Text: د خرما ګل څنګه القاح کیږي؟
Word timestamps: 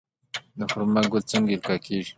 د 0.57 0.59
خرما 0.71 1.01
ګل 1.11 1.23
څنګه 1.31 1.51
القاح 1.55 1.79
کیږي؟ 1.85 2.09